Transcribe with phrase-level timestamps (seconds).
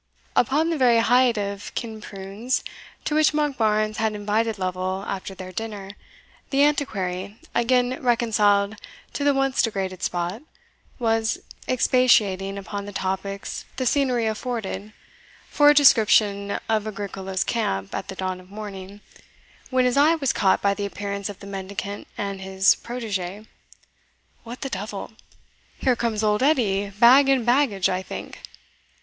[0.35, 2.63] Upon the very height of Kinprunes,
[3.05, 5.91] to which Monkbarns had invited Lovel after their dinner,
[6.49, 8.77] the Antiquary, again reconciled
[9.13, 10.41] to the once degraded spot,
[10.97, 11.37] was
[11.67, 14.91] expatiating upon the topics the scenery afforded
[15.49, 19.01] for a description of Agricola's camp at the dawn of morning,
[19.69, 23.45] when his eye was caught by the appearance of the mendicant and his protegee.
[24.43, 25.11] "What the devil!
[25.77, 28.39] here comes Old Edie, bag and baggage, I think."